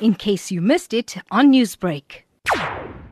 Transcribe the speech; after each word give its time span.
in 0.00 0.14
case 0.14 0.50
you 0.50 0.60
missed 0.60 0.92
it 0.92 1.16
on 1.30 1.52
Newsbreak. 1.52 2.22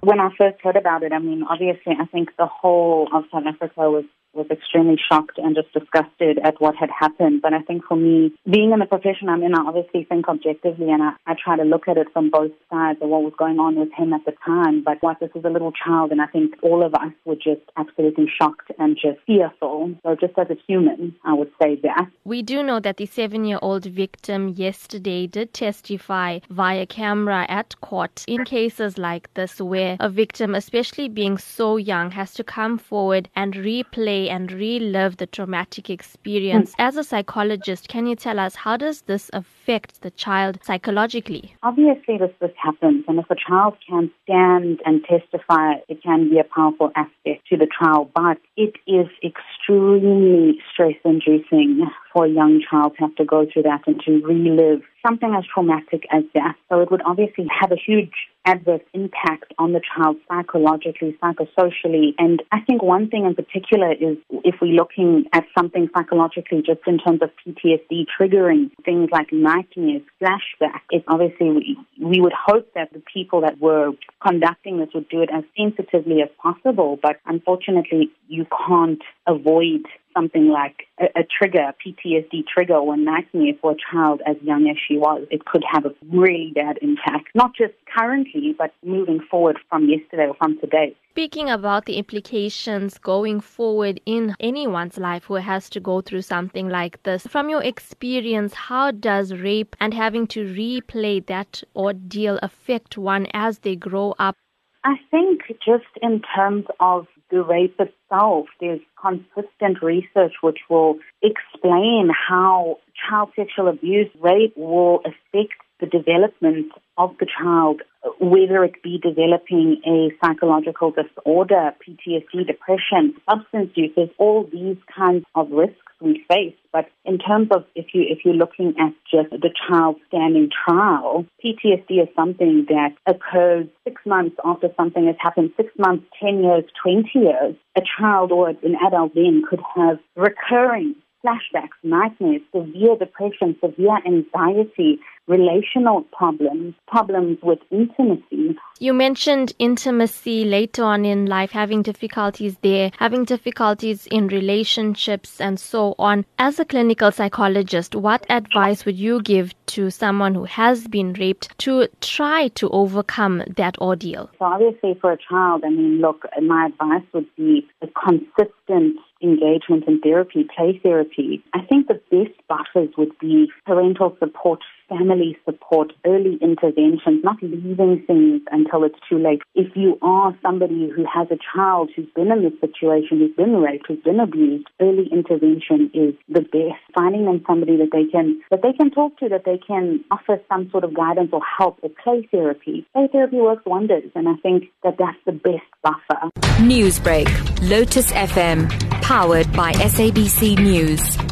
When 0.00 0.20
I 0.20 0.30
first 0.36 0.60
heard 0.62 0.76
about 0.76 1.02
it, 1.02 1.12
I 1.12 1.18
mean, 1.18 1.44
obviously, 1.48 1.96
I 1.98 2.04
think 2.06 2.30
the 2.36 2.46
whole 2.46 3.08
of 3.12 3.24
South 3.32 3.44
Africa 3.46 3.90
was 3.90 4.04
was 4.36 4.46
extremely 4.50 4.96
shocked 5.10 5.38
and 5.38 5.56
just 5.56 5.72
disgusted 5.72 6.38
at 6.44 6.60
what 6.60 6.76
had 6.76 6.90
happened. 6.90 7.42
But 7.42 7.54
I 7.54 7.62
think 7.62 7.84
for 7.84 7.96
me, 7.96 8.32
being 8.48 8.72
in 8.72 8.78
the 8.78 8.86
profession 8.86 9.28
I'm 9.28 9.42
in, 9.42 9.54
I 9.54 9.62
obviously 9.66 10.04
think 10.04 10.28
objectively 10.28 10.90
and 10.90 11.02
I, 11.02 11.12
I 11.26 11.34
try 11.42 11.56
to 11.56 11.64
look 11.64 11.88
at 11.88 11.96
it 11.96 12.08
from 12.12 12.30
both 12.30 12.52
sides 12.70 12.98
of 13.02 13.08
what 13.08 13.22
was 13.22 13.32
going 13.38 13.58
on 13.58 13.76
with 13.76 13.92
him 13.92 14.12
at 14.12 14.24
the 14.24 14.32
time. 14.44 14.82
But 14.84 14.98
what 15.02 15.20
this 15.20 15.30
is 15.34 15.44
a 15.44 15.50
little 15.50 15.72
child, 15.72 16.12
and 16.12 16.20
I 16.20 16.26
think 16.26 16.54
all 16.62 16.84
of 16.84 16.94
us 16.94 17.12
were 17.24 17.36
just 17.36 17.62
absolutely 17.76 18.26
shocked 18.40 18.70
and 18.78 18.96
just 18.96 19.18
fearful. 19.26 19.94
So 20.02 20.16
just 20.20 20.38
as 20.38 20.50
a 20.50 20.56
human, 20.66 21.14
I 21.24 21.32
would 21.32 21.50
say 21.60 21.76
that. 21.82 22.06
We 22.24 22.42
do 22.42 22.62
know 22.62 22.80
that 22.80 22.96
the 22.96 23.06
seven 23.06 23.44
year 23.44 23.58
old 23.62 23.84
victim 23.86 24.48
yesterday 24.48 25.26
did 25.26 25.54
testify 25.54 26.40
via 26.50 26.86
camera 26.86 27.46
at 27.48 27.80
court 27.80 28.24
in 28.28 28.44
cases 28.44 28.98
like 28.98 29.32
this 29.34 29.60
where 29.60 29.96
a 30.00 30.08
victim, 30.08 30.54
especially 30.54 31.08
being 31.08 31.38
so 31.38 31.76
young, 31.76 32.10
has 32.10 32.34
to 32.34 32.44
come 32.44 32.78
forward 32.78 33.28
and 33.36 33.54
replay 33.54 34.25
and 34.28 34.52
relive 34.52 35.16
the 35.16 35.26
traumatic 35.26 35.90
experience. 35.90 36.72
Mm. 36.72 36.86
As 36.86 36.96
a 36.96 37.04
psychologist, 37.04 37.88
can 37.88 38.06
you 38.06 38.16
tell 38.16 38.38
us 38.38 38.54
how 38.54 38.76
does 38.76 39.02
this 39.02 39.30
affect 39.32 40.02
the 40.02 40.10
child 40.10 40.58
psychologically? 40.62 41.54
Obviously, 41.62 42.18
this, 42.18 42.30
this 42.40 42.52
happens, 42.62 43.04
and 43.08 43.18
if 43.18 43.30
a 43.30 43.36
child 43.36 43.74
can 43.88 44.10
stand 44.24 44.80
and 44.84 45.04
testify, 45.04 45.74
it 45.88 46.02
can 46.02 46.30
be 46.30 46.38
a 46.38 46.44
powerful 46.44 46.90
aspect 46.96 47.46
to 47.48 47.56
the 47.56 47.66
trial, 47.66 48.10
but 48.14 48.38
it 48.56 48.74
is 48.86 49.06
extremely 49.24 50.58
stress 50.72 50.96
inducing 51.04 51.86
for 52.16 52.24
a 52.24 52.30
young 52.30 52.62
child 52.70 52.94
to 52.96 53.02
have 53.02 53.14
to 53.16 53.26
go 53.26 53.46
through 53.52 53.64
that 53.64 53.82
and 53.86 54.00
to 54.00 54.24
relive 54.24 54.80
something 55.06 55.34
as 55.36 55.44
traumatic 55.52 56.04
as 56.10 56.24
that. 56.34 56.54
So 56.70 56.80
it 56.80 56.90
would 56.90 57.02
obviously 57.04 57.46
have 57.60 57.70
a 57.70 57.76
huge 57.76 58.14
adverse 58.46 58.80
impact 58.94 59.52
on 59.58 59.72
the 59.72 59.82
child 59.94 60.16
psychologically, 60.26 61.18
psychosocially. 61.22 62.14
And 62.18 62.42
I 62.52 62.60
think 62.60 62.82
one 62.82 63.10
thing 63.10 63.26
in 63.26 63.34
particular 63.34 63.92
is 63.92 64.16
if 64.44 64.54
we're 64.62 64.72
looking 64.72 65.26
at 65.34 65.44
something 65.56 65.90
psychologically 65.94 66.62
just 66.64 66.80
in 66.86 66.98
terms 66.98 67.20
of 67.20 67.30
PTSD 67.44 68.06
triggering 68.18 68.70
things 68.84 69.10
like 69.12 69.30
nightmares, 69.30 70.02
flashbacks, 70.22 70.86
it's 70.90 71.04
obviously 71.08 71.50
we, 71.50 71.78
we 72.00 72.20
would 72.20 72.32
hope 72.32 72.72
that 72.74 72.94
the 72.94 73.02
people 73.12 73.42
that 73.42 73.60
were 73.60 73.90
conducting 74.26 74.78
this 74.78 74.88
would 74.94 75.08
do 75.10 75.20
it 75.20 75.28
as 75.34 75.44
sensitively 75.54 76.22
as 76.22 76.30
possible. 76.42 76.98
But 77.02 77.16
unfortunately, 77.26 78.10
you 78.28 78.46
can't 78.66 79.02
avoid 79.26 79.84
something 80.16 80.48
like 80.48 80.86
a, 80.98 81.20
a 81.20 81.24
trigger, 81.24 81.60
a 81.60 81.74
PTSD 81.74 82.46
trigger 82.52 82.74
or 82.74 82.96
nightmare 82.96 83.52
for 83.60 83.72
a 83.72 83.76
child 83.92 84.22
as 84.26 84.36
young 84.42 84.68
as 84.68 84.76
she 84.86 84.96
was, 84.96 85.26
it 85.30 85.44
could 85.44 85.62
have 85.70 85.84
a 85.84 85.94
really 86.10 86.52
bad 86.54 86.78
impact, 86.80 87.28
not 87.34 87.54
just 87.54 87.74
currently, 87.94 88.54
but 88.56 88.72
moving 88.84 89.20
forward 89.30 89.58
from 89.68 89.88
yesterday 89.88 90.26
or 90.26 90.34
from 90.34 90.58
today. 90.60 90.96
Speaking 91.10 91.48
about 91.48 91.86
the 91.86 91.96
implications 91.96 92.98
going 92.98 93.40
forward 93.40 94.00
in 94.06 94.34
anyone's 94.40 94.98
life 94.98 95.24
who 95.24 95.34
has 95.34 95.70
to 95.70 95.80
go 95.80 96.00
through 96.00 96.22
something 96.22 96.68
like 96.68 97.02
this, 97.04 97.26
from 97.26 97.48
your 97.48 97.62
experience, 97.62 98.54
how 98.54 98.90
does 98.90 99.32
rape 99.32 99.76
and 99.80 99.94
having 99.94 100.26
to 100.28 100.44
replay 100.44 101.24
that 101.26 101.62
ordeal 101.74 102.38
affect 102.42 102.98
one 102.98 103.26
as 103.32 103.60
they 103.60 103.76
grow 103.76 104.14
up? 104.18 104.36
I 104.84 104.94
think 105.10 105.40
just 105.64 105.90
in 106.00 106.22
terms 106.36 106.66
of 106.78 107.06
the 107.30 107.42
rape 107.42 107.78
itself, 107.78 108.46
there's 108.60 108.80
consistent 109.00 109.82
research 109.82 110.34
which 110.42 110.60
will 110.70 110.98
explain 111.22 112.08
how 112.10 112.78
child 113.08 113.30
sexual 113.36 113.68
abuse, 113.68 114.08
rape 114.20 114.54
will 114.56 115.00
affect 115.00 115.54
the 115.80 115.86
development 115.86 116.72
of 116.96 117.14
the 117.18 117.26
child, 117.26 117.82
whether 118.18 118.64
it 118.64 118.82
be 118.82 118.98
developing 118.98 119.80
a 119.86 120.10
psychological 120.24 120.92
disorder, 120.92 121.74
PTSD, 121.86 122.46
depression, 122.46 123.14
substance 123.28 123.70
use, 123.74 123.90
there's 123.94 124.08
all 124.18 124.48
these 124.50 124.78
kinds 124.96 125.24
of 125.34 125.50
risks 125.50 125.85
we 126.00 126.24
face. 126.28 126.54
But 126.72 126.88
in 127.04 127.18
terms 127.18 127.48
of 127.50 127.64
if 127.74 127.86
you 127.94 128.04
if 128.08 128.24
you're 128.24 128.34
looking 128.34 128.74
at 128.78 128.92
just 129.10 129.30
the 129.30 129.50
child 129.68 129.96
standing 130.08 130.50
trial, 130.50 131.26
PTSD 131.44 132.02
is 132.02 132.08
something 132.14 132.66
that 132.68 132.94
occurs 133.06 133.66
six 133.84 134.02
months 134.04 134.36
after 134.44 134.68
something 134.76 135.06
has 135.06 135.16
happened, 135.18 135.52
six 135.56 135.70
months, 135.78 136.04
ten 136.20 136.42
years, 136.42 136.64
twenty 136.82 137.10
years. 137.14 137.54
A 137.76 137.82
child 137.98 138.32
or 138.32 138.48
an 138.48 138.76
adult 138.86 139.14
then 139.14 139.42
could 139.48 139.60
have 139.74 139.98
recurring 140.16 140.94
flashbacks, 141.24 141.76
nightmares, 141.82 142.42
severe 142.54 142.96
depression, 142.96 143.56
severe 143.60 143.98
anxiety, 144.06 145.00
relational 145.26 146.02
problems, 146.12 146.74
problems 146.86 147.38
with 147.42 147.58
intimacy. 147.70 148.56
You 148.78 148.92
mentioned 148.92 149.54
intimacy 149.58 150.44
later 150.44 150.84
on 150.84 151.04
in 151.04 151.26
life, 151.26 151.50
having 151.50 151.82
difficulties 151.82 152.56
there, 152.62 152.90
having 152.98 153.24
difficulties 153.24 154.06
in 154.06 154.28
relationships, 154.28 155.40
and 155.40 155.58
so 155.58 155.94
on. 155.98 156.24
As 156.38 156.60
a 156.60 156.64
clinical 156.64 157.10
psychologist, 157.10 157.94
what 157.94 158.26
advice 158.28 158.84
would 158.84 158.96
you 158.96 159.22
give 159.22 159.54
to 159.66 159.90
someone 159.90 160.34
who 160.34 160.44
has 160.44 160.86
been 160.88 161.14
raped 161.14 161.58
to 161.60 161.88
try 162.00 162.48
to 162.48 162.68
overcome 162.70 163.42
that 163.56 163.78
ordeal? 163.78 164.30
So, 164.38 164.44
obviously, 164.44 164.96
for 165.00 165.12
a 165.12 165.18
child, 165.18 165.62
I 165.64 165.70
mean, 165.70 166.00
look, 166.00 166.24
my 166.42 166.66
advice 166.66 167.06
would 167.12 167.34
be 167.36 167.66
a 167.82 167.88
consistent 167.88 168.96
engagement 169.22 169.84
in 169.88 170.00
therapy, 170.00 170.46
play 170.54 170.78
therapy. 170.82 171.42
I 171.54 171.62
think 171.62 171.88
the 171.88 172.00
best 172.10 172.36
buffers 172.48 172.90
would 172.98 173.18
be 173.18 173.50
parental 173.64 174.16
support 174.18 174.60
family 174.88 175.36
support, 175.44 175.92
early 176.04 176.38
interventions, 176.40 177.22
not 177.22 177.36
leaving 177.42 178.02
things 178.06 178.42
until 178.50 178.84
it's 178.84 178.98
too 179.08 179.18
late. 179.18 179.42
If 179.54 179.76
you 179.76 179.98
are 180.02 180.36
somebody 180.42 180.90
who 180.94 181.04
has 181.12 181.28
a 181.30 181.38
child 181.54 181.90
who's 181.94 182.08
been 182.14 182.30
in 182.30 182.42
this 182.42 182.58
situation, 182.60 183.18
who's 183.18 183.34
been 183.36 183.56
raped, 183.56 183.86
who's 183.88 184.02
been 184.02 184.20
abused, 184.20 184.68
early 184.80 185.08
intervention 185.12 185.90
is 185.94 186.14
the 186.28 186.40
best. 186.40 186.80
Finding 186.94 187.24
them 187.24 187.42
somebody 187.46 187.76
that 187.76 187.90
they 187.92 188.04
can 188.10 188.40
that 188.50 188.62
they 188.62 188.72
can 188.72 188.90
talk 188.90 189.18
to, 189.18 189.28
that 189.28 189.44
they 189.44 189.58
can 189.58 190.04
offer 190.10 190.40
some 190.48 190.70
sort 190.70 190.84
of 190.84 190.94
guidance 190.94 191.30
or 191.32 191.40
help 191.58 191.78
or 191.82 191.90
play 192.02 192.26
therapy. 192.30 192.86
Play 192.92 193.08
therapy 193.12 193.36
works 193.36 193.64
wonders, 193.66 194.10
and 194.14 194.28
I 194.28 194.34
think 194.42 194.64
that 194.82 194.96
that's 194.98 195.18
the 195.24 195.32
best 195.32 195.66
buffer. 195.82 196.30
Newsbreak, 196.60 197.28
Lotus 197.68 198.10
FM, 198.12 198.70
powered 199.02 199.52
by 199.52 199.72
SABC 199.72 200.58
News. 200.58 201.25